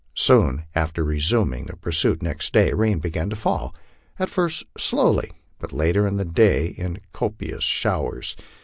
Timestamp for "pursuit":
1.77-2.23